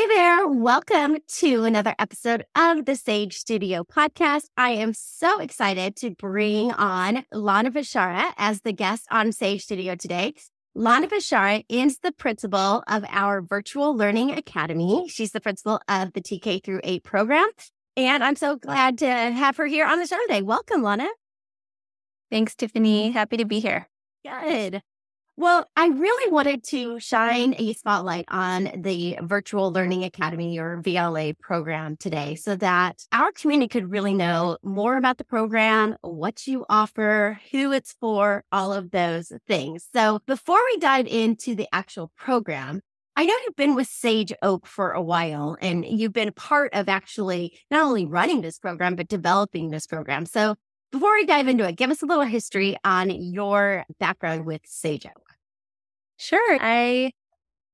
Hey 0.00 0.06
there. 0.06 0.48
Welcome 0.48 1.18
to 1.40 1.64
another 1.64 1.94
episode 1.98 2.46
of 2.56 2.86
the 2.86 2.96
Sage 2.96 3.36
Studio 3.36 3.84
podcast. 3.84 4.44
I 4.56 4.70
am 4.70 4.94
so 4.94 5.40
excited 5.40 5.94
to 5.96 6.12
bring 6.12 6.72
on 6.72 7.26
Lana 7.30 7.70
Beshara 7.70 8.32
as 8.38 8.62
the 8.62 8.72
guest 8.72 9.04
on 9.10 9.30
Sage 9.30 9.62
Studio 9.62 9.96
today. 9.96 10.32
Lana 10.74 11.06
Beshara 11.06 11.66
is 11.68 11.98
the 11.98 12.12
principal 12.12 12.82
of 12.88 13.04
our 13.10 13.42
Virtual 13.42 13.94
Learning 13.94 14.30
Academy. 14.30 15.06
She's 15.06 15.32
the 15.32 15.40
principal 15.42 15.82
of 15.86 16.14
the 16.14 16.22
TK 16.22 16.64
through 16.64 16.80
8 16.82 17.04
program. 17.04 17.48
And 17.94 18.24
I'm 18.24 18.36
so 18.36 18.56
glad 18.56 18.96
to 19.00 19.06
have 19.06 19.58
her 19.58 19.66
here 19.66 19.84
on 19.84 19.98
the 19.98 20.06
show 20.06 20.18
today. 20.26 20.40
Welcome, 20.40 20.82
Lana. 20.82 21.10
Thanks, 22.30 22.54
Tiffiny. 22.54 23.08
Mm-hmm. 23.08 23.12
Happy 23.12 23.36
to 23.36 23.44
be 23.44 23.60
here. 23.60 23.86
Good. 24.24 24.80
Well, 25.40 25.64
I 25.74 25.86
really 25.86 26.30
wanted 26.30 26.62
to 26.64 27.00
shine 27.00 27.54
a 27.56 27.72
spotlight 27.72 28.26
on 28.28 28.70
the 28.76 29.16
Virtual 29.22 29.72
Learning 29.72 30.04
Academy 30.04 30.58
or 30.58 30.82
VLA 30.82 31.38
program 31.38 31.96
today 31.96 32.34
so 32.34 32.56
that 32.56 33.06
our 33.10 33.32
community 33.32 33.68
could 33.68 33.90
really 33.90 34.12
know 34.12 34.58
more 34.62 34.98
about 34.98 35.16
the 35.16 35.24
program, 35.24 35.96
what 36.02 36.46
you 36.46 36.66
offer, 36.68 37.40
who 37.52 37.72
it's 37.72 37.94
for, 37.98 38.44
all 38.52 38.74
of 38.74 38.90
those 38.90 39.32
things. 39.48 39.88
So 39.94 40.20
before 40.26 40.60
we 40.62 40.76
dive 40.76 41.06
into 41.06 41.54
the 41.54 41.68
actual 41.72 42.12
program, 42.18 42.82
I 43.16 43.24
know 43.24 43.34
you've 43.42 43.56
been 43.56 43.74
with 43.74 43.88
Sage 43.88 44.34
Oak 44.42 44.66
for 44.66 44.92
a 44.92 45.00
while 45.00 45.56
and 45.62 45.86
you've 45.86 46.12
been 46.12 46.32
part 46.32 46.74
of 46.74 46.86
actually 46.86 47.58
not 47.70 47.84
only 47.84 48.04
running 48.04 48.42
this 48.42 48.58
program, 48.58 48.94
but 48.94 49.08
developing 49.08 49.70
this 49.70 49.86
program. 49.86 50.26
So 50.26 50.56
before 50.92 51.14
we 51.14 51.24
dive 51.24 51.48
into 51.48 51.66
it, 51.66 51.76
give 51.76 51.90
us 51.90 52.02
a 52.02 52.06
little 52.06 52.24
history 52.24 52.76
on 52.84 53.08
your 53.08 53.86
background 53.98 54.44
with 54.44 54.60
Sage 54.66 55.06
Oak. 55.06 55.29
Sure. 56.20 56.58
I 56.60 57.12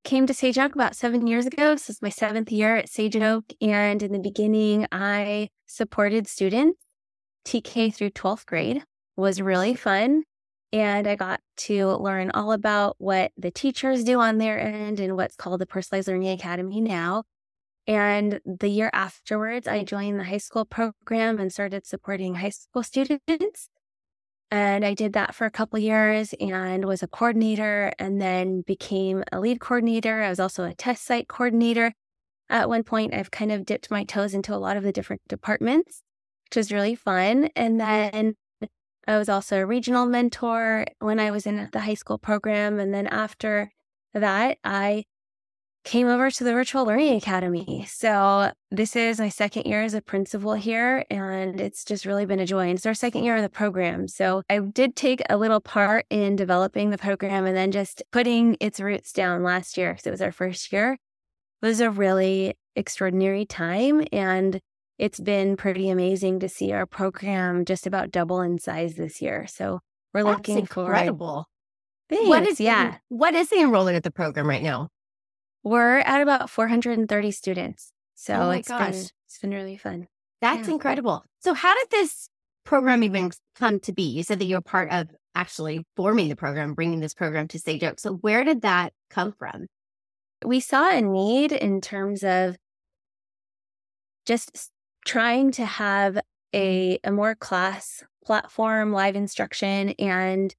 came 0.05 0.25
to 0.25 0.33
Sage 0.33 0.57
Oak 0.57 0.73
about 0.73 0.95
seven 0.95 1.27
years 1.27 1.45
ago. 1.45 1.73
This 1.73 1.89
is 1.89 2.01
my 2.01 2.07
seventh 2.07 2.49
year 2.49 2.77
at 2.77 2.87
Sage 2.87 3.17
Oak. 3.17 3.43
And 3.59 4.01
in 4.01 4.13
the 4.13 4.19
beginning, 4.19 4.87
I 4.89 5.49
supported 5.65 6.27
students 6.27 6.79
TK 7.43 7.93
through 7.93 8.11
12th 8.11 8.45
grade. 8.45 8.85
Was 9.17 9.41
really 9.41 9.75
fun. 9.75 10.23
And 10.71 11.07
I 11.07 11.17
got 11.17 11.41
to 11.57 11.87
learn 11.97 12.31
all 12.31 12.53
about 12.53 12.95
what 12.99 13.33
the 13.35 13.51
teachers 13.51 14.05
do 14.05 14.21
on 14.21 14.37
their 14.37 14.57
end 14.57 15.01
and 15.01 15.17
what's 15.17 15.35
called 15.35 15.59
the 15.59 15.65
Personalized 15.65 16.07
Learning 16.07 16.29
Academy 16.29 16.79
now. 16.79 17.23
And 17.85 18.39
the 18.45 18.69
year 18.69 18.89
afterwards, 18.93 19.67
I 19.67 19.83
joined 19.83 20.21
the 20.21 20.23
high 20.23 20.37
school 20.37 20.63
program 20.63 21.37
and 21.37 21.51
started 21.51 21.85
supporting 21.85 22.35
high 22.35 22.51
school 22.51 22.83
students. 22.83 23.67
And 24.49 24.85
I 24.85 24.93
did 24.93 25.13
that 25.13 25.35
for 25.35 25.45
a 25.45 25.51
couple 25.51 25.77
years 25.77 26.33
and 26.39 26.85
was 26.85 27.03
a 27.03 27.07
coordinator 27.07 27.91
and 27.99 28.21
then 28.21 28.61
became 28.61 29.23
a 29.31 29.39
lead 29.39 29.59
coordinator. 29.59 30.21
I 30.21 30.29
was 30.29 30.39
also 30.39 30.63
a 30.63 30.73
test 30.73 31.03
site 31.03 31.27
coordinator. 31.27 31.93
At 32.49 32.69
one 32.69 32.83
point, 32.83 33.13
I've 33.13 33.31
kind 33.31 33.51
of 33.51 33.65
dipped 33.65 33.91
my 33.91 34.05
toes 34.05 34.33
into 34.33 34.55
a 34.55 34.57
lot 34.57 34.77
of 34.77 34.83
the 34.83 34.93
different 34.93 35.21
departments, 35.27 36.01
which 36.45 36.55
was 36.55 36.71
really 36.71 36.95
fun. 36.95 37.49
And 37.57 37.79
then 37.79 38.35
I 39.05 39.17
was 39.17 39.27
also 39.27 39.57
a 39.57 39.65
regional 39.65 40.05
mentor 40.05 40.85
when 40.99 41.19
I 41.19 41.31
was 41.31 41.45
in 41.45 41.67
the 41.73 41.81
high 41.81 41.93
school 41.93 42.17
program. 42.17 42.79
And 42.79 42.93
then 42.93 43.07
after 43.07 43.71
that, 44.13 44.59
I 44.63 45.03
came 45.87 46.07
over 46.07 46.29
to 46.29 46.43
the 46.43 46.51
Virtual 46.51 46.85
Learning 46.85 47.15
Academy. 47.15 47.85
So 47.87 48.51
this 48.69 48.95
is 48.97 49.19
my 49.19 49.29
second 49.29 49.65
year 49.65 49.81
as 49.81 49.93
a 49.93 50.01
principal 50.01 50.53
here, 50.53 51.05
and 51.09 51.61
it's 51.61 51.85
just 51.85 52.05
really 52.05 52.25
been 52.25 52.41
a 52.41 52.45
joy. 52.45 52.67
And 52.67 52.77
it's 52.77 52.85
our 52.85 52.93
second 52.93 53.23
year 53.23 53.37
of 53.37 53.41
the 53.41 53.49
program. 53.49 54.09
So 54.09 54.43
I 54.49 54.59
did 54.59 54.97
take 54.97 55.21
a 55.29 55.37
little 55.37 55.61
part 55.61 56.05
in 56.09 56.35
developing 56.35 56.89
the 56.89 56.97
program 56.97 57.45
and 57.45 57.55
then 57.55 57.71
just 57.71 58.03
putting 58.11 58.57
its 58.59 58.81
roots 58.81 59.13
down 59.13 59.43
last 59.43 59.77
year 59.77 59.93
because 59.93 60.05
it 60.05 60.11
was 60.11 60.21
our 60.21 60.33
first 60.33 60.73
year. 60.73 60.97
It 61.61 61.65
was 61.65 61.79
a 61.79 61.89
really 61.89 62.55
extraordinary 62.75 63.45
time. 63.45 64.05
And 64.11 64.59
it's 64.97 65.21
been 65.21 65.55
pretty 65.55 65.89
amazing 65.89 66.41
to 66.41 66.49
see 66.49 66.73
our 66.73 66.85
program 66.85 67.63
just 67.63 67.87
about 67.87 68.11
double 68.11 68.41
in 68.41 68.59
size 68.59 68.95
this 68.95 69.21
year. 69.21 69.47
So 69.47 69.79
we're 70.13 70.23
That's 70.23 70.37
looking 70.37 70.57
incredible. 70.59 71.47
for 72.09 72.15
Thanks. 72.15 72.27
What 72.27 72.45
is 72.45 72.59
yeah? 72.59 72.97
What 73.07 73.35
is 73.35 73.49
the 73.49 73.61
enrollment 73.61 73.95
of 73.95 74.03
the 74.03 74.11
program 74.11 74.47
right 74.47 74.63
now? 74.63 74.89
We're 75.67 75.99
at 75.99 76.21
about 76.21 76.49
430 76.49 77.31
students. 77.31 77.91
So 78.15 78.33
oh 78.33 78.49
it's 78.51 78.67
been 78.69 78.93
it's 78.93 79.39
been 79.41 79.51
really 79.51 79.77
fun. 79.77 80.07
That's 80.41 80.67
Yeah. 80.67 80.75
incredible. 80.75 81.23
So 81.39 81.53
how 81.53 81.75
did 81.75 81.89
this 81.91 82.29
program 82.63 83.03
even 83.03 83.31
come 83.55 83.79
to 83.81 83.93
be? 83.93 84.03
You 84.03 84.23
said 84.23 84.39
that 84.39 84.45
you're 84.45 84.61
part 84.61 84.89
of 84.91 85.09
actually 85.35 85.85
forming 85.95 86.29
the 86.29 86.35
program, 86.35 86.73
bringing 86.73 86.99
this 86.99 87.13
program 87.13 87.47
to 87.49 87.59
Sage 87.59 87.83
Oak. 87.83 87.99
So 87.99 88.13
where 88.15 88.43
did 88.43 88.61
that 88.61 88.93
come 89.09 89.31
from? 89.31 89.67
We 90.45 90.59
saw 90.59 90.89
a 90.89 91.01
need 91.01 91.51
in 91.51 91.81
terms 91.81 92.23
of 92.23 92.57
just 94.25 94.71
trying 95.05 95.51
to 95.51 95.65
have 95.65 96.19
a, 96.53 96.95
mm-hmm. 96.95 97.09
a 97.09 97.11
more 97.11 97.35
class 97.35 98.03
platform, 98.25 98.91
live 98.91 99.15
instruction. 99.15 99.89
And 99.99 100.53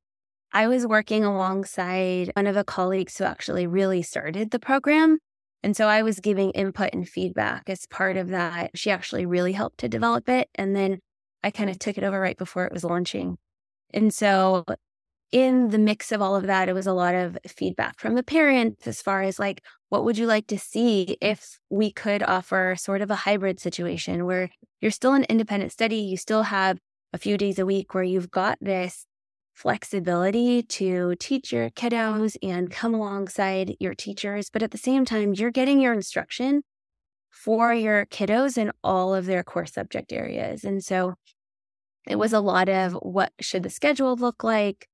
I 0.52 0.66
was 0.66 0.86
working 0.86 1.24
alongside 1.24 2.30
one 2.34 2.46
of 2.46 2.54
the 2.54 2.64
colleagues 2.64 3.18
who 3.18 3.24
actually 3.24 3.66
really 3.66 4.02
started 4.02 4.50
the 4.50 4.58
program. 4.58 5.18
And 5.62 5.76
so 5.76 5.88
I 5.88 6.02
was 6.02 6.20
giving 6.20 6.50
input 6.52 6.90
and 6.92 7.08
feedback 7.08 7.68
as 7.68 7.86
part 7.86 8.16
of 8.16 8.28
that. 8.28 8.70
She 8.74 8.90
actually 8.90 9.26
really 9.26 9.52
helped 9.52 9.78
to 9.78 9.88
develop 9.88 10.28
it. 10.28 10.48
And 10.54 10.74
then 10.74 11.00
I 11.42 11.50
kind 11.50 11.68
of 11.68 11.78
took 11.78 11.98
it 11.98 12.04
over 12.04 12.18
right 12.20 12.38
before 12.38 12.64
it 12.64 12.72
was 12.72 12.84
launching. 12.84 13.36
And 13.92 14.12
so 14.12 14.64
in 15.32 15.68
the 15.68 15.78
mix 15.78 16.12
of 16.12 16.22
all 16.22 16.36
of 16.36 16.46
that, 16.46 16.68
it 16.68 16.74
was 16.74 16.86
a 16.86 16.92
lot 16.92 17.14
of 17.14 17.36
feedback 17.46 17.98
from 17.98 18.14
the 18.14 18.22
parents 18.22 18.86
as 18.86 19.02
far 19.02 19.22
as 19.22 19.38
like, 19.38 19.62
what 19.90 20.04
would 20.04 20.16
you 20.16 20.26
like 20.26 20.46
to 20.46 20.58
see 20.58 21.16
if 21.20 21.58
we 21.68 21.92
could 21.92 22.22
offer 22.22 22.74
sort 22.78 23.02
of 23.02 23.10
a 23.10 23.16
hybrid 23.16 23.60
situation 23.60 24.24
where 24.24 24.50
you're 24.80 24.90
still 24.90 25.12
an 25.12 25.24
independent 25.24 25.72
study, 25.72 25.96
you 25.96 26.16
still 26.16 26.44
have 26.44 26.78
a 27.12 27.18
few 27.18 27.36
days 27.36 27.58
a 27.58 27.66
week 27.66 27.94
where 27.94 28.04
you've 28.04 28.30
got 28.30 28.58
this 28.60 29.04
flexibility 29.58 30.62
to 30.62 31.16
teach 31.18 31.52
your 31.52 31.68
kiddos 31.70 32.36
and 32.44 32.70
come 32.70 32.94
alongside 32.94 33.74
your 33.80 33.92
teachers. 33.92 34.50
But 34.50 34.62
at 34.62 34.70
the 34.70 34.78
same 34.78 35.04
time, 35.04 35.34
you're 35.34 35.50
getting 35.50 35.80
your 35.80 35.92
instruction 35.92 36.62
for 37.30 37.74
your 37.74 38.06
kiddos 38.06 38.56
in 38.56 38.70
all 38.84 39.14
of 39.14 39.26
their 39.26 39.42
core 39.42 39.66
subject 39.66 40.12
areas. 40.12 40.62
And 40.62 40.82
so 40.82 41.14
it 42.06 42.16
was 42.16 42.32
a 42.32 42.40
lot 42.40 42.68
of 42.68 42.92
what 42.92 43.32
should 43.40 43.64
the 43.64 43.70
schedule 43.70 44.14
look 44.14 44.44
like? 44.44 44.86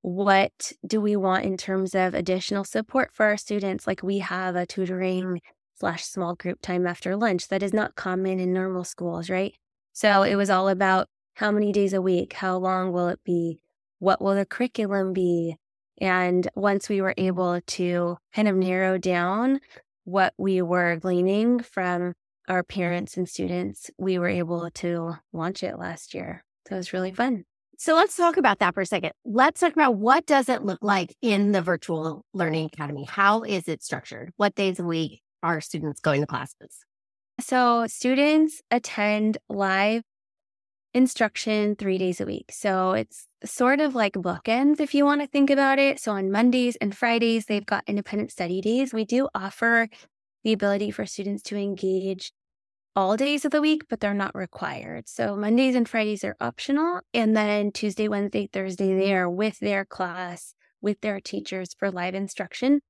What 0.00 0.72
do 0.86 0.98
we 1.02 1.14
want 1.14 1.44
in 1.44 1.58
terms 1.58 1.94
of 1.94 2.14
additional 2.14 2.64
support 2.64 3.10
for 3.12 3.26
our 3.26 3.36
students? 3.36 3.86
Like 3.86 4.02
we 4.02 4.20
have 4.20 4.56
a 4.56 4.64
tutoring 4.64 5.42
slash 5.74 6.04
small 6.04 6.34
group 6.34 6.62
time 6.62 6.86
after 6.86 7.16
lunch 7.16 7.48
that 7.48 7.62
is 7.62 7.74
not 7.74 7.96
common 7.96 8.40
in 8.40 8.54
normal 8.54 8.84
schools, 8.84 9.28
right? 9.28 9.54
So 9.92 10.22
it 10.22 10.36
was 10.36 10.48
all 10.48 10.70
about 10.70 11.08
how 11.34 11.50
many 11.50 11.70
days 11.70 11.92
a 11.92 12.00
week? 12.00 12.32
How 12.32 12.56
long 12.56 12.92
will 12.92 13.08
it 13.08 13.20
be? 13.22 13.60
What 13.98 14.20
will 14.20 14.34
the 14.34 14.46
curriculum 14.46 15.12
be? 15.12 15.56
And 16.00 16.48
once 16.54 16.88
we 16.88 17.00
were 17.00 17.14
able 17.16 17.60
to 17.60 18.16
kind 18.34 18.48
of 18.48 18.56
narrow 18.56 18.98
down 18.98 19.60
what 20.04 20.34
we 20.36 20.62
were 20.62 20.96
gleaning 20.96 21.60
from 21.60 22.14
our 22.48 22.62
parents 22.62 23.16
and 23.16 23.28
students, 23.28 23.90
we 23.98 24.18
were 24.18 24.28
able 24.28 24.70
to 24.70 25.14
launch 25.32 25.62
it 25.62 25.78
last 25.78 26.14
year. 26.14 26.44
So 26.68 26.74
it 26.74 26.78
was 26.78 26.92
really 26.92 27.12
fun. 27.12 27.44
So 27.78 27.94
let's 27.94 28.16
talk 28.16 28.36
about 28.36 28.58
that 28.60 28.74
for 28.74 28.80
a 28.80 28.86
second. 28.86 29.12
Let's 29.24 29.60
talk 29.60 29.72
about 29.72 29.96
what 29.96 30.26
does 30.26 30.48
it 30.48 30.62
look 30.62 30.78
like 30.82 31.14
in 31.20 31.52
the 31.52 31.60
virtual 31.60 32.24
learning 32.32 32.66
academy? 32.72 33.04
How 33.04 33.42
is 33.42 33.68
it 33.68 33.82
structured? 33.82 34.32
What 34.36 34.54
days 34.54 34.78
a 34.78 34.84
week 34.84 35.20
are 35.42 35.60
students 35.60 36.00
going 36.00 36.20
to 36.22 36.26
classes? 36.26 36.84
So 37.40 37.86
students 37.86 38.62
attend 38.70 39.38
live 39.48 40.02
instruction 40.94 41.76
three 41.76 41.98
days 41.98 42.20
a 42.22 42.24
week. 42.24 42.50
So 42.50 42.92
it's 42.92 43.28
sort 43.46 43.80
of 43.80 43.94
like 43.94 44.14
bookends 44.14 44.80
if 44.80 44.94
you 44.94 45.04
want 45.04 45.20
to 45.20 45.26
think 45.26 45.50
about 45.50 45.78
it. 45.78 46.00
So 46.00 46.12
on 46.12 46.30
Mondays 46.30 46.76
and 46.76 46.96
Fridays, 46.96 47.46
they've 47.46 47.64
got 47.64 47.84
independent 47.86 48.30
study 48.30 48.60
days. 48.60 48.92
We 48.92 49.04
do 49.04 49.28
offer 49.34 49.88
the 50.44 50.52
ability 50.52 50.90
for 50.90 51.06
students 51.06 51.42
to 51.44 51.56
engage 51.56 52.32
all 52.94 53.16
days 53.16 53.44
of 53.44 53.50
the 53.50 53.60
week, 53.60 53.82
but 53.88 54.00
they're 54.00 54.14
not 54.14 54.34
required. 54.34 55.08
So 55.08 55.36
Mondays 55.36 55.74
and 55.74 55.88
Fridays 55.88 56.24
are 56.24 56.36
optional. 56.40 57.00
And 57.12 57.36
then 57.36 57.72
Tuesday, 57.72 58.08
Wednesday, 58.08 58.48
Thursday, 58.50 58.94
they 58.96 59.14
are 59.14 59.28
with 59.28 59.58
their 59.58 59.84
class, 59.84 60.54
with 60.80 61.00
their 61.00 61.20
teachers 61.20 61.74
for 61.78 61.90
live 61.90 62.14
instruction 62.14 62.80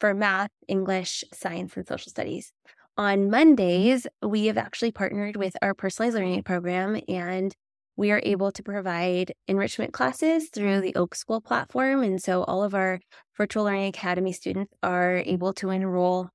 for 0.00 0.12
math, 0.12 0.50
English, 0.66 1.24
science, 1.32 1.76
and 1.76 1.86
social 1.86 2.10
studies. 2.10 2.52
On 2.96 3.30
Mondays, 3.30 4.06
we 4.22 4.46
have 4.46 4.58
actually 4.58 4.92
partnered 4.92 5.36
with 5.36 5.56
our 5.62 5.74
personalized 5.74 6.16
learning 6.16 6.42
program 6.42 7.00
and 7.08 7.54
we 7.96 8.10
are 8.10 8.20
able 8.24 8.50
to 8.52 8.62
provide 8.62 9.34
enrichment 9.46 9.92
classes 9.92 10.48
through 10.48 10.80
the 10.80 10.92
Oakschool 10.94 11.44
platform. 11.44 12.02
And 12.02 12.22
so 12.22 12.42
all 12.44 12.62
of 12.62 12.74
our 12.74 13.00
virtual 13.36 13.64
learning 13.64 13.88
academy 13.88 14.32
students 14.32 14.72
are 14.82 15.22
able 15.24 15.52
to 15.54 15.70
enroll 15.70 16.30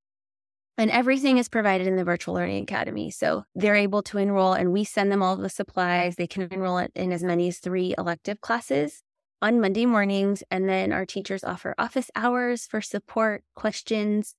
and 0.78 0.92
everything 0.92 1.38
is 1.38 1.50
provided 1.50 1.88
in 1.88 1.98
the 1.98 2.06
virtual 2.06 2.36
learning 2.36 2.64
academy. 2.64 3.12
So 3.12 3.44
they're 3.54 3.76
able 3.76 4.02
to 4.04 4.18
enroll 4.18 4.54
and 4.54 4.72
we 4.72 4.86
send 4.86 5.12
them 5.12 5.22
all 5.22 5.36
the 5.36 5.50
supplies. 5.50 6.16
They 6.16 6.26
can 6.26 6.44
enroll 6.44 6.78
in 6.78 7.12
as 7.12 7.22
many 7.22 7.50
as 7.50 7.60
three 7.60 7.94
elective 7.98 8.40
classes 8.40 9.04
on 9.42 9.60
Monday 9.60 9.86
mornings. 9.86 10.42
And 10.50 10.70
then 10.70 10.94
our 10.94 11.06
teachers 11.06 11.44
offer 11.44 11.76
office 11.78 12.10
hours 12.16 12.66
for 12.66 12.80
support, 12.80 13.44
questions, 13.56 14.36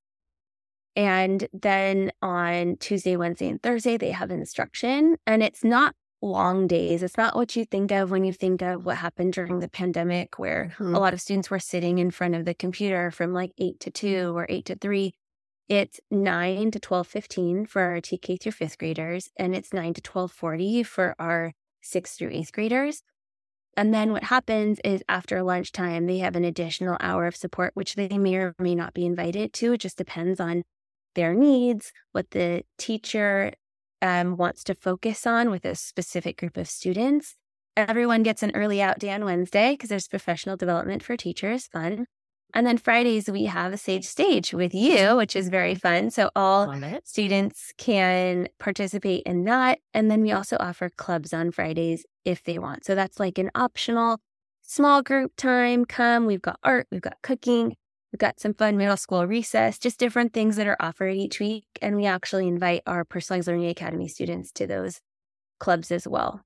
And 0.96 1.46
then 1.52 2.11
on 2.20 2.76
Tuesday, 2.81 3.16
Wednesday, 3.16 3.49
and 3.49 3.62
Thursday, 3.62 3.96
they 3.96 4.11
have 4.11 4.31
instruction. 4.31 5.16
And 5.26 5.43
it's 5.43 5.62
not 5.62 5.94
long 6.22 6.67
days. 6.67 7.02
It's 7.02 7.17
not 7.17 7.34
what 7.34 7.56
you 7.56 7.64
think 7.64 7.90
of 7.90 8.11
when 8.11 8.25
you 8.25 8.32
think 8.32 8.62
of 8.62 8.84
what 8.84 8.99
happened 8.99 9.32
during 9.32 9.61
the 9.61 9.69
pandemic, 9.69 10.38
where 10.38 10.72
mm-hmm. 10.75 10.94
a 10.94 10.99
lot 10.99 11.14
of 11.14 11.20
students 11.20 11.50
were 11.50 11.58
sitting 11.58 11.99
in 11.99 12.11
front 12.11 12.34
of 12.34 12.44
the 12.44 12.55
computer 12.55 13.11
from 13.11 13.32
like 13.32 13.52
eight 13.58 13.81
to 13.81 13.90
two 13.90 14.37
or 14.37 14.46
eight 14.49 14.67
to 14.67 14.75
three. 14.75 15.14
It's 15.69 16.00
nine 16.11 16.70
to 16.72 16.81
twelve 16.81 17.06
fifteen 17.06 17.64
for 17.64 17.82
our 17.82 18.00
TK 18.00 18.40
through 18.40 18.52
fifth 18.52 18.78
graders, 18.78 19.31
and 19.37 19.55
it's 19.55 19.72
nine 19.72 19.94
to 19.94 20.00
twelve 20.00 20.32
forty 20.32 20.82
for 20.82 21.14
our 21.19 21.52
sixth 21.81 22.19
through 22.19 22.32
eighth 22.32 22.52
graders. 22.52 23.02
And 23.76 23.94
then 23.94 24.12
what 24.12 24.25
happens 24.25 24.81
is 24.84 25.02
after 25.08 25.43
lunchtime, 25.43 26.06
they 26.06 26.19
have 26.19 26.37
an 26.37 26.44
additional 26.44 26.96
hour 27.00 27.26
of 27.26 27.37
support, 27.37 27.70
which 27.75 27.94
they 27.94 28.19
may 28.19 28.34
or 28.34 28.55
may 28.58 28.75
not 28.75 28.94
be 28.94 29.06
invited 29.06 29.52
to. 29.55 29.75
It 29.75 29.78
just 29.78 29.96
depends 29.96 30.40
on 30.40 30.64
their 31.14 31.34
needs, 31.34 31.93
what 32.12 32.31
the 32.32 32.64
teacher 32.78 33.52
um, 34.02 34.37
wants 34.37 34.64
to 34.64 34.75
focus 34.75 35.26
on 35.26 35.50
with 35.50 35.64
a 35.64 35.75
specific 35.75 36.38
group 36.38 36.56
of 36.56 36.69
students. 36.69 37.37
Everyone 37.76 38.23
gets 38.23 38.43
an 38.43 38.50
early 38.55 38.82
out 38.82 38.99
day 38.99 39.11
on 39.12 39.25
Wednesday 39.25 39.73
because 39.73 39.88
there's 39.88 40.08
professional 40.08 40.56
development 40.56 41.02
for 41.02 41.17
teachers, 41.17 41.67
fun. 41.67 42.06
And 42.52 42.67
then 42.67 42.79
Fridays, 42.79 43.31
we 43.31 43.44
have 43.44 43.73
a 43.73 43.76
Sage 43.76 44.06
Stage 44.06 44.52
with 44.52 44.75
you, 44.75 45.17
which 45.17 45.37
is 45.37 45.49
very 45.49 45.75
fun. 45.75 46.11
So 46.11 46.31
all 46.35 46.67
students 47.05 47.73
can 47.79 48.49
participate 48.58 49.23
in 49.25 49.44
that. 49.44 49.79
And 49.94 50.11
then 50.11 50.23
we 50.23 50.32
also 50.32 50.56
offer 50.58 50.91
clubs 50.91 51.32
on 51.32 51.52
Fridays 51.52 52.05
if 52.25 52.43
they 52.43 52.58
want. 52.58 52.85
So 52.85 52.94
that's 52.94 53.20
like 53.20 53.38
an 53.38 53.50
optional 53.55 54.19
small 54.62 55.02
group 55.02 55.37
time. 55.37 55.85
Come, 55.85 56.26
we've 56.26 56.43
got 56.43 56.58
art, 56.64 56.88
we've 56.91 57.00
got 57.00 57.23
cooking, 57.23 57.76
we've 58.12 58.18
got 58.18 58.40
some 58.40 58.54
fun 58.54 58.76
middle 58.76 58.96
school 58.96 59.26
recess, 59.26 59.78
just 59.78 59.98
different 59.98 60.32
things 60.32 60.56
that 60.56 60.66
are 60.66 60.76
offered 60.80 61.14
each 61.14 61.40
week. 61.40 61.64
And 61.80 61.96
we 61.96 62.06
actually 62.06 62.48
invite 62.48 62.82
our 62.86 63.04
Personalized 63.04 63.48
Learning 63.48 63.68
Academy 63.68 64.08
students 64.08 64.52
to 64.52 64.66
those 64.66 65.00
clubs 65.58 65.90
as 65.90 66.06
well. 66.08 66.42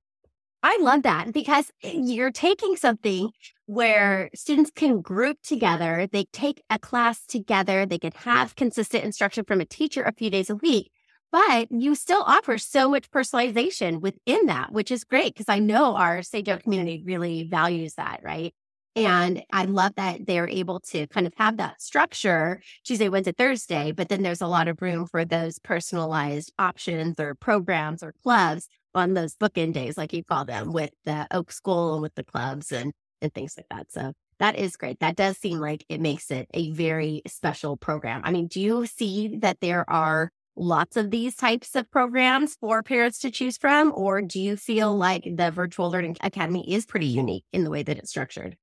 I 0.62 0.78
love 0.81 1.02
that 1.02 1.34
because 1.34 1.70
you're 1.82 2.31
taking 2.31 2.76
something 2.76 3.31
where 3.66 4.31
students 4.34 4.70
can 4.75 5.02
group 5.02 5.37
together, 5.43 6.08
they 6.11 6.25
take 6.32 6.62
a 6.70 6.78
class 6.78 7.26
together, 7.26 7.84
they 7.84 7.99
can 7.99 8.12
have 8.17 8.56
consistent 8.56 9.05
instruction 9.05 9.44
from 9.44 9.60
a 9.60 9.67
teacher 9.67 10.02
a 10.02 10.14
few 10.14 10.31
days 10.31 10.49
a 10.49 10.56
week, 10.56 10.90
but 11.31 11.69
you 11.70 11.94
still 11.94 12.22
offer 12.22 12.56
so 12.56 12.88
much 12.88 13.10
personalization 13.10 14.00
within 14.00 14.46
that, 14.46 14.72
which 14.72 14.90
is 14.90 15.05
great 15.05 15.34
because 15.34 15.50
I 15.50 15.58
know 15.58 15.96
our 15.96 16.22
Sage 16.22 16.62
community 16.62 17.02
really 17.05 17.46
values 17.46 17.94
that, 17.96 18.20
right? 18.22 18.55
And 18.96 19.43
I 19.52 19.64
love 19.64 19.93
that 19.96 20.26
they're 20.26 20.49
able 20.49 20.79
to 20.91 21.06
kind 21.08 21.26
of 21.26 21.32
have 21.37 21.56
that 21.56 21.82
structure 21.82 22.61
Tuesday, 22.85 23.08
Wednesday, 23.08 23.32
Thursday, 23.37 23.91
but 23.93 24.08
then 24.08 24.23
there's 24.23 24.41
a 24.41 24.46
lot 24.46 24.69
of 24.69 24.81
room 24.81 25.06
for 25.06 25.25
those 25.25 25.58
personalized 25.58 26.52
options 26.58 27.19
or 27.19 27.35
programs 27.35 28.02
or 28.02 28.14
clubs 28.23 28.69
on 28.94 29.14
those 29.14 29.35
bookend 29.35 29.73
days, 29.73 29.99
like 29.99 30.12
you 30.12 30.23
call 30.23 30.44
them, 30.44 30.73
with 30.73 30.91
the 31.05 31.26
Oakschool 31.32 31.94
and 31.94 32.02
with 32.02 32.14
the 32.14 32.25
clubs 32.25 32.70
and 32.70 32.93
and 33.20 33.32
things 33.32 33.55
like 33.56 33.67
that. 33.70 33.91
So 33.91 34.12
that 34.38 34.56
is 34.56 34.76
great. 34.76 35.00
That 35.00 35.17
does 35.17 35.38
seem 35.38 35.58
like 35.58 35.85
it 35.88 36.00
makes 36.00 36.31
it 36.31 36.49
a 36.55 36.70
very 36.73 37.23
special 37.26 37.76
program. 37.76 38.20
I 38.25 38.31
mean, 38.31 38.46
do 38.46 38.61
you 38.61 38.87
see 38.87 39.38
that 39.38 39.61
there 39.61 39.88
are 39.88 40.31
lots 40.56 40.96
of 40.96 41.11
these 41.11 41.35
types 41.35 41.75
of 41.75 41.91
programs 41.91 42.55
for 42.61 42.82
parents 42.82 43.19
to 43.20 43.31
choose 43.31 43.56
from, 43.56 43.93
or 43.94 44.23
do 44.23 44.41
you 44.41 44.56
feel 44.56 44.96
like 44.96 45.25
the 45.25 45.50
Virtual 45.50 45.91
Learning 45.91 46.17
Academy 46.20 46.73
is 46.73 46.87
pretty 46.87 47.06
unique 47.06 47.44
in 47.52 47.64
the 47.64 47.70
way 47.70 47.82
that 47.82 47.99
it's 47.99 48.11
structured? 48.11 48.56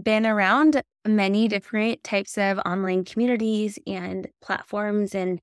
Been 0.00 0.26
around 0.26 0.82
many 1.06 1.46
different 1.46 2.02
types 2.02 2.36
of 2.36 2.58
online 2.60 3.04
communities 3.04 3.78
and 3.86 4.28
platforms, 4.42 5.14
and 5.14 5.40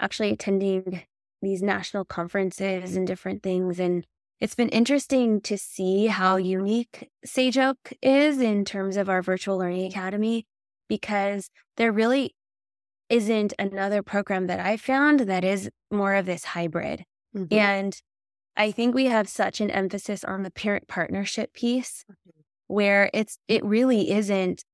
actually 0.00 0.30
attending 0.30 1.02
these 1.42 1.62
national 1.62 2.04
conferences 2.04 2.96
and 2.96 3.06
different 3.06 3.42
things. 3.42 3.78
And 3.78 4.06
it's 4.40 4.54
been 4.54 4.70
interesting 4.70 5.40
to 5.42 5.56
see 5.56 6.06
how 6.06 6.36
unique 6.36 7.10
Sage 7.24 7.58
Oak 7.58 7.92
is 8.02 8.40
in 8.40 8.64
terms 8.64 8.96
of 8.96 9.08
our 9.08 9.22
virtual 9.22 9.58
learning 9.58 9.86
academy 9.86 10.46
because 10.88 11.50
there 11.76 11.92
really 11.92 12.34
isn't 13.08 13.52
another 13.58 14.02
program 14.02 14.46
that 14.46 14.60
I 14.60 14.76
found 14.76 15.20
that 15.20 15.44
is 15.44 15.70
more 15.90 16.14
of 16.14 16.26
this 16.26 16.44
hybrid. 16.44 17.04
Mm-hmm. 17.36 17.54
And 17.54 18.02
I 18.56 18.70
think 18.70 18.94
we 18.94 19.06
have 19.06 19.28
such 19.28 19.60
an 19.60 19.70
emphasis 19.70 20.24
on 20.24 20.42
the 20.42 20.50
parent 20.50 20.88
partnership 20.88 21.52
piece 21.52 22.04
mm-hmm. 22.10 22.33
Where 22.66 23.10
it's 23.12 23.38
it 23.48 23.64
really 23.64 24.10
isn't 24.10 24.64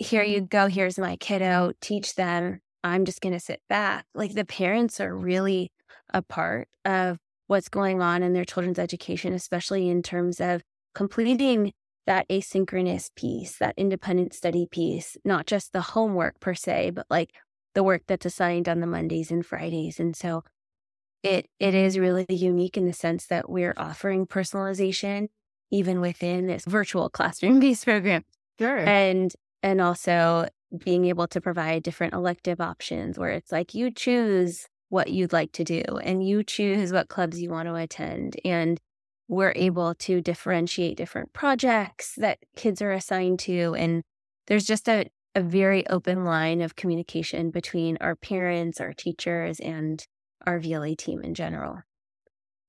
here 0.00 0.22
you 0.22 0.38
mm-hmm. 0.38 0.46
go, 0.46 0.66
here's 0.66 0.98
my 0.98 1.16
kiddo, 1.16 1.72
teach 1.80 2.14
them. 2.14 2.60
I'm 2.82 3.04
just 3.04 3.20
going 3.20 3.34
to 3.34 3.40
sit 3.40 3.60
back. 3.68 4.06
Like 4.14 4.32
the 4.32 4.46
parents 4.46 4.98
are 5.00 5.14
really 5.14 5.70
a 6.12 6.22
part 6.22 6.68
of 6.84 7.18
what's 7.46 7.68
going 7.68 8.00
on 8.00 8.22
in 8.22 8.32
their 8.32 8.46
children's 8.46 8.78
education, 8.78 9.34
especially 9.34 9.88
in 9.88 10.02
terms 10.02 10.40
of 10.40 10.62
completing 10.94 11.72
that 12.06 12.26
asynchronous 12.28 13.10
piece, 13.14 13.58
that 13.58 13.74
independent 13.76 14.32
study 14.32 14.66
piece, 14.70 15.16
not 15.24 15.46
just 15.46 15.72
the 15.72 15.82
homework 15.82 16.40
per 16.40 16.54
se, 16.54 16.90
but 16.90 17.06
like 17.10 17.34
the 17.74 17.82
work 17.82 18.02
that's 18.06 18.26
assigned 18.26 18.68
on 18.68 18.80
the 18.80 18.86
Mondays 18.86 19.30
and 19.30 19.44
Fridays. 19.44 20.00
And 20.00 20.16
so 20.16 20.42
it 21.22 21.46
it 21.58 21.74
is 21.74 21.98
really 21.98 22.24
unique 22.28 22.78
in 22.78 22.86
the 22.86 22.94
sense 22.94 23.26
that 23.26 23.50
we're 23.50 23.74
offering 23.76 24.26
personalization 24.26 25.28
even 25.70 26.00
within 26.00 26.46
this 26.46 26.64
virtual 26.64 27.08
classroom 27.08 27.60
based 27.60 27.84
program. 27.84 28.24
Sure. 28.58 28.78
And 28.78 29.32
and 29.62 29.80
also 29.80 30.48
being 30.84 31.04
able 31.06 31.26
to 31.28 31.40
provide 31.40 31.82
different 31.82 32.14
elective 32.14 32.60
options 32.60 33.18
where 33.18 33.30
it's 33.30 33.50
like 33.50 33.74
you 33.74 33.90
choose 33.90 34.66
what 34.88 35.10
you'd 35.10 35.32
like 35.32 35.52
to 35.52 35.64
do 35.64 35.82
and 36.02 36.26
you 36.26 36.42
choose 36.42 36.92
what 36.92 37.08
clubs 37.08 37.40
you 37.40 37.50
want 37.50 37.68
to 37.68 37.74
attend. 37.74 38.36
And 38.44 38.78
we're 39.28 39.52
able 39.54 39.94
to 39.94 40.20
differentiate 40.20 40.96
different 40.96 41.32
projects 41.32 42.14
that 42.16 42.38
kids 42.56 42.82
are 42.82 42.92
assigned 42.92 43.38
to. 43.38 43.74
And 43.76 44.02
there's 44.48 44.64
just 44.64 44.88
a, 44.88 45.06
a 45.34 45.40
very 45.40 45.86
open 45.86 46.24
line 46.24 46.60
of 46.60 46.74
communication 46.74 47.50
between 47.50 47.96
our 48.00 48.16
parents, 48.16 48.80
our 48.80 48.92
teachers, 48.92 49.60
and 49.60 50.04
our 50.46 50.58
VLA 50.58 50.98
team 50.98 51.22
in 51.22 51.34
general. 51.34 51.82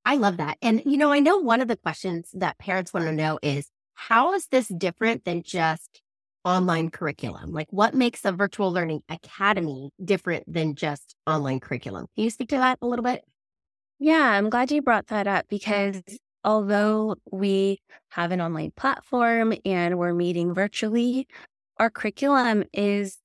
I 0.05 0.15
love 0.15 0.37
that. 0.37 0.57
And, 0.61 0.81
you 0.85 0.97
know, 0.97 1.11
I 1.11 1.19
know 1.19 1.37
one 1.37 1.61
of 1.61 1.67
the 1.67 1.77
questions 1.77 2.29
that 2.33 2.57
parents 2.57 2.93
want 2.93 3.05
to 3.05 3.11
know 3.11 3.39
is 3.41 3.69
how 3.93 4.33
is 4.33 4.47
this 4.47 4.67
different 4.67 5.25
than 5.25 5.43
just 5.43 6.01
online 6.43 6.89
curriculum? 6.89 7.51
Like, 7.51 7.67
what 7.71 7.93
makes 7.93 8.25
a 8.25 8.31
virtual 8.31 8.71
learning 8.71 9.01
academy 9.09 9.91
different 10.03 10.51
than 10.51 10.75
just 10.75 11.15
online 11.27 11.59
curriculum? 11.59 12.07
Can 12.15 12.23
you 12.23 12.29
speak 12.29 12.49
to 12.49 12.57
that 12.57 12.79
a 12.81 12.87
little 12.87 13.03
bit? 13.03 13.23
Yeah, 13.99 14.31
I'm 14.31 14.49
glad 14.49 14.71
you 14.71 14.81
brought 14.81 15.07
that 15.07 15.27
up 15.27 15.45
mm-hmm. 15.45 15.55
because 15.55 16.01
although 16.43 17.15
we 17.31 17.79
have 18.09 18.31
an 18.31 18.41
online 18.41 18.71
platform 18.75 19.53
and 19.63 19.99
we're 19.99 20.13
meeting 20.13 20.53
virtually, 20.53 21.27
our 21.77 21.91
curriculum 21.91 22.63
is 22.73 23.17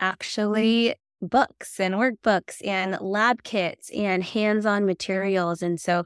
actually 0.00 0.94
books 1.22 1.80
and 1.80 1.94
workbooks 1.94 2.56
and 2.66 2.98
lab 3.00 3.42
kits 3.42 3.90
and 3.90 4.22
hands 4.22 4.66
on 4.66 4.84
materials. 4.84 5.62
And 5.62 5.80
so 5.80 6.04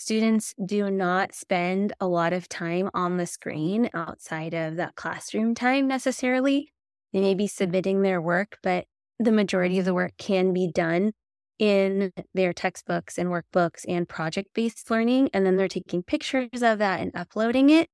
Students 0.00 0.54
do 0.64 0.92
not 0.92 1.34
spend 1.34 1.92
a 1.98 2.06
lot 2.06 2.32
of 2.32 2.48
time 2.48 2.88
on 2.94 3.16
the 3.16 3.26
screen 3.26 3.90
outside 3.92 4.54
of 4.54 4.76
that 4.76 4.94
classroom 4.94 5.56
time 5.56 5.88
necessarily. 5.88 6.72
They 7.12 7.20
may 7.20 7.34
be 7.34 7.48
submitting 7.48 8.02
their 8.02 8.20
work, 8.20 8.58
but 8.62 8.84
the 9.18 9.32
majority 9.32 9.76
of 9.80 9.84
the 9.84 9.92
work 9.92 10.12
can 10.16 10.52
be 10.52 10.70
done 10.70 11.14
in 11.58 12.12
their 12.32 12.52
textbooks 12.52 13.18
and 13.18 13.28
workbooks 13.28 13.84
and 13.88 14.08
project 14.08 14.50
based 14.54 14.88
learning. 14.88 15.30
And 15.34 15.44
then 15.44 15.56
they're 15.56 15.66
taking 15.66 16.04
pictures 16.04 16.62
of 16.62 16.78
that 16.78 17.00
and 17.00 17.10
uploading 17.16 17.68
it 17.68 17.88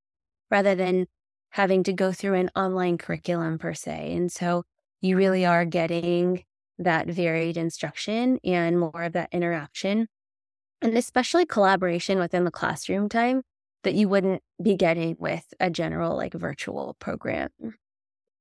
rather 0.51 0.75
than 0.75 1.07
having 1.53 1.83
to 1.85 1.95
go 1.95 2.13
through 2.13 2.35
an 2.35 2.51
online 2.55 2.99
curriculum 2.99 3.57
per 3.57 3.73
se. 3.73 4.13
And 4.13 4.31
so 4.31 4.65
you 5.01 5.17
really 5.17 5.47
are 5.47 5.65
getting 5.65 6.45
that 6.79 7.07
varied 7.07 7.57
instruction 7.57 8.39
and 8.45 8.79
more 8.79 9.03
of 9.03 9.13
that 9.13 9.29
interaction 9.33 10.09
and 10.83 10.97
especially 10.97 11.47
collaboration 11.47 12.19
within 12.19 12.45
the 12.45 12.51
classroom 12.51 13.09
time 13.09 13.43
that 13.85 13.95
you 13.95 14.09
wouldn't 14.09 14.43
be 14.63 14.77
getting 14.77 15.17
with 15.19 15.53
a 15.61 15.71
general 15.71 16.17
like 16.17 16.35
virtual 16.35 16.97
program. 16.99 17.51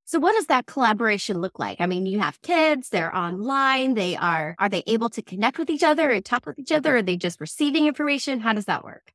So 0.06 0.20
what 0.20 0.34
does 0.34 0.48
that 0.48 0.66
collaboration 0.66 1.40
look 1.40 1.60
like? 1.60 1.80
I 1.80 1.86
mean, 1.86 2.06
you 2.06 2.20
have 2.20 2.42
kids, 2.42 2.90
they're 2.90 3.16
online, 3.16 3.94
they 3.94 4.16
are 4.16 4.56
are 4.60 4.70
they 4.70 4.84
able 4.88 5.10
to 5.10 5.22
connect 5.22 5.58
with 5.58 5.70
each 5.70 5.84
other 5.84 6.10
and 6.10 6.24
talk 6.24 6.46
with 6.46 6.60
each 6.60 6.72
other? 6.72 6.98
Are 6.98 7.02
they 7.02 7.16
just 7.16 7.40
receiving 7.40 7.88
information? 7.88 8.42
How 8.42 8.54
does 8.54 8.66
that 8.66 8.84
work? 8.84 9.14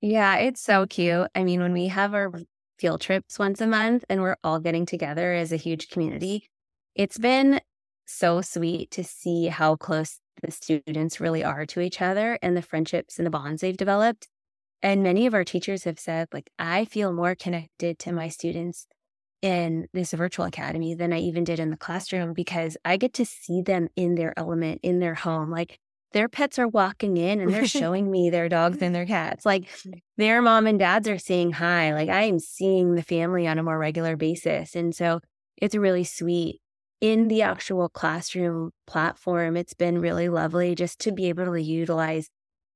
Yeah, 0.00 0.36
it's 0.36 0.60
so 0.60 0.86
cute. 0.86 1.28
I 1.34 1.44
mean, 1.44 1.60
when 1.60 1.72
we 1.72 1.86
have 1.86 2.14
our 2.14 2.32
field 2.78 3.00
trips 3.00 3.38
once 3.38 3.60
a 3.60 3.66
month 3.66 4.04
and 4.08 4.20
we're 4.20 4.36
all 4.42 4.58
getting 4.58 4.84
together 4.84 5.32
as 5.32 5.52
a 5.52 5.56
huge 5.56 5.88
community, 5.88 6.50
it's 6.94 7.18
been 7.18 7.60
so 8.06 8.40
sweet 8.40 8.90
to 8.92 9.04
see 9.04 9.46
how 9.46 9.76
close 9.76 10.20
the 10.42 10.50
students 10.50 11.20
really 11.20 11.44
are 11.44 11.66
to 11.66 11.80
each 11.80 12.00
other 12.02 12.38
and 12.42 12.56
the 12.56 12.62
friendships 12.62 13.18
and 13.18 13.26
the 13.26 13.30
bonds 13.30 13.62
they've 13.62 13.76
developed. 13.76 14.28
And 14.82 15.02
many 15.02 15.26
of 15.26 15.34
our 15.34 15.44
teachers 15.44 15.84
have 15.84 15.98
said, 15.98 16.28
like, 16.32 16.50
I 16.58 16.84
feel 16.84 17.12
more 17.12 17.34
connected 17.34 17.98
to 18.00 18.12
my 18.12 18.28
students 18.28 18.86
in 19.44 19.88
this 19.92 20.12
virtual 20.12 20.46
academy 20.46 20.94
than 20.94 21.12
I 21.12 21.18
even 21.18 21.44
did 21.44 21.60
in 21.60 21.70
the 21.70 21.76
classroom 21.76 22.32
because 22.32 22.78
I 22.82 22.96
get 22.96 23.12
to 23.14 23.26
see 23.26 23.60
them 23.60 23.88
in 23.94 24.14
their 24.14 24.32
element, 24.38 24.80
in 24.82 25.00
their 25.00 25.14
home. 25.14 25.50
Like 25.50 25.78
their 26.12 26.30
pets 26.30 26.58
are 26.58 26.66
walking 26.66 27.18
in 27.18 27.40
and 27.40 27.52
they're 27.52 27.66
showing 27.68 28.10
me 28.10 28.30
their 28.30 28.48
dogs 28.48 28.80
and 28.80 28.94
their 28.94 29.04
cats. 29.04 29.44
Like 29.44 29.64
mm. 29.64 30.00
their 30.16 30.40
mom 30.40 30.66
and 30.66 30.78
dads 30.78 31.08
are 31.08 31.18
saying 31.18 31.52
hi. 31.52 31.92
Like 31.92 32.08
I 32.08 32.22
am 32.22 32.38
seeing 32.38 32.94
the 32.94 33.02
family 33.02 33.46
on 33.46 33.58
a 33.58 33.62
more 33.62 33.78
regular 33.78 34.16
basis. 34.16 34.74
And 34.74 34.94
so 34.94 35.20
it's 35.58 35.74
really 35.74 36.04
sweet. 36.04 36.62
In 37.04 37.28
the 37.28 37.42
actual 37.42 37.90
classroom 37.90 38.70
platform, 38.86 39.58
it's 39.58 39.74
been 39.74 40.00
really 40.00 40.30
lovely 40.30 40.74
just 40.74 40.98
to 41.00 41.12
be 41.12 41.28
able 41.28 41.44
to 41.44 41.60
utilize 41.60 42.30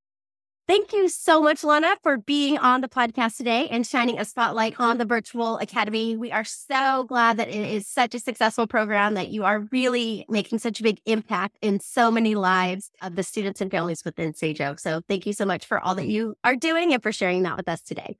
Thank 0.67 0.95
you 0.95 1.11
so 1.11 1.43
much, 1.43 1.63
Lana, 1.63 1.95
for 2.03 2.17
being 2.17 2.57
on 2.57 2.81
the 2.81 2.89
podcast 2.89 3.37
today 3.37 3.69
and 3.69 3.87
shining 3.87 4.19
a 4.19 4.25
spotlight 4.25 4.81
on 4.81 4.97
the 4.97 5.05
Virtual 5.05 5.59
Academy. 5.59 6.17
We 6.17 6.33
are 6.33 6.45
so 6.45 7.05
glad 7.05 7.37
that 7.37 7.49
it 7.49 7.71
is 7.71 7.87
such 7.87 8.15
a 8.15 8.19
successful 8.19 8.67
program, 8.67 9.13
that 9.13 9.29
you 9.29 9.45
are 9.45 9.69
really 9.73 10.25
making 10.27 10.61
such 10.61 10.81
a 10.81 10.83
big 10.83 11.03
impact 11.05 11.59
in 11.61 11.81
so 11.81 12.11
many 12.11 12.35
lives 12.35 12.91
of 13.03 13.15
the 13.15 13.23
students 13.23 13.61
and 13.61 13.71
families 13.71 14.07
within 14.07 14.33
Sage 14.33 14.63
Oak. 14.63 14.81
So 14.81 15.03
thank 15.07 15.27
you 15.27 15.35
so 15.35 15.45
much 15.45 15.67
for 15.67 15.79
all 15.79 15.97
that 15.97 16.09
you 16.09 16.35
are 16.45 16.57
doing 16.57 16.95
and 16.95 17.03
for 17.03 17.13
sharing 17.13 17.43
that 17.43 17.59
with 17.59 17.69
us 17.69 17.83
today. 17.83 18.17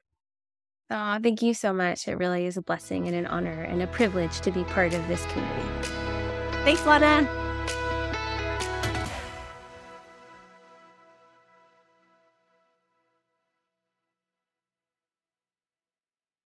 Oh, 0.91 1.19
thank 1.23 1.43
you 1.43 1.55
so 1.55 1.73
much. 1.73 2.07
It 2.09 2.17
really 2.17 2.47
is 2.47 2.57
a 2.57 2.63
blessing 2.63 3.07
and 3.07 3.17
an 3.17 3.27
honor 3.27 3.63
and 3.63 3.83
a 3.83 3.87
privilege 3.87 4.41
to 4.43 4.51
be 4.51 4.65
part 4.65 4.95
of 4.95 5.07
this 5.09 5.25
community. 5.27 5.89
Thanks, 6.65 6.85
Lana. 6.87 7.44